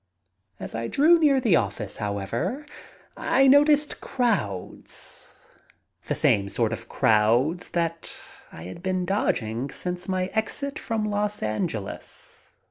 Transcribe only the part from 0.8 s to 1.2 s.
drew